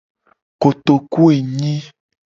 Kotokuenyi. 0.61 1.73